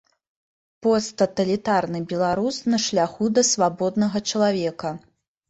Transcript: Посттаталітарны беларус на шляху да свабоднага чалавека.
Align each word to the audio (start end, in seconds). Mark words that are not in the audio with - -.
Посттаталітарны 0.85 1.99
беларус 2.13 2.57
на 2.75 2.81
шляху 2.87 3.29
да 3.35 3.45
свабоднага 3.53 4.25
чалавека. 4.33 4.95